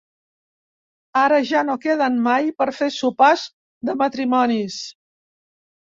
[1.23, 3.47] Ara ja no queden mai per fer sopars
[3.91, 4.81] de matrimonis.